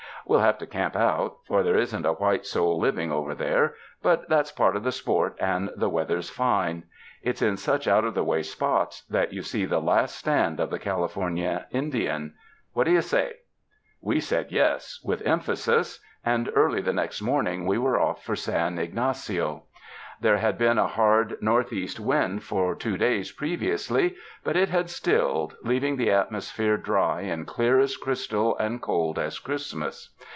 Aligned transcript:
We'll 0.23 0.41
have 0.41 0.59
to 0.59 0.67
camp 0.67 0.95
out; 0.95 1.39
for 1.47 1.61
there 1.63 1.75
isn't 1.75 2.05
a 2.05 2.13
white 2.13 2.45
soul 2.45 2.79
living 2.79 3.11
over 3.11 3.33
there, 3.33 3.73
but 4.03 4.29
that's 4.29 4.51
part 4.51 4.75
of 4.77 4.83
the 4.83 4.91
sport 4.91 5.35
and 5.41 5.71
the 5.75 5.89
weather's 5.89 6.29
fine. 6.29 6.83
It's 7.23 7.41
in 7.41 7.57
such 7.57 7.85
out 7.87 8.05
of 8.05 8.13
the 8.13 8.23
way 8.23 8.43
spots 8.43 9.01
that 9.07 9.33
you 9.33 9.41
see 9.41 9.65
the 9.65 9.81
last 9.81 10.15
stand 10.15 10.59
of 10.61 10.69
the 10.69 10.79
California 10.79 11.65
Indian. 11.71 12.35
What 12.73 12.83
do 12.85 12.91
you 12.91 13.01
say?" 13.01 13.33
We 13.99 14.19
said 14.21 14.51
yes, 14.51 15.01
with 15.03 15.23
emphasis, 15.23 15.99
and 16.23 16.49
early 16.53 16.81
the 16.81 16.93
next 16.93 17.15
86 17.15 17.19
THE 17.21 17.25
MOUNTAINS 17.25 17.33
morning 17.59 17.65
we 17.65 17.77
were 17.79 17.99
off 17.99 18.23
for 18.23 18.35
San 18.35 18.77
Ygnacio. 18.77 19.63
There 20.21 20.37
had 20.37 20.59
been 20.59 20.77
a 20.77 20.85
hard 20.87 21.37
northeast 21.41 21.99
wind 21.99 22.43
for 22.43 22.75
two 22.75 22.95
days 22.95 23.31
previously 23.31 24.15
but 24.43 24.55
it 24.55 24.69
had 24.69 24.87
stilled, 24.91 25.55
leaving 25.63 25.97
the 25.97 26.11
atmosphere 26.11 26.77
dry 26.77 27.21
and 27.21 27.47
clear 27.47 27.79
as 27.79 27.97
crystal 27.97 28.55
and 28.59 28.79
cold 28.83 29.17
as 29.17 29.39
Christmas. 29.39 30.11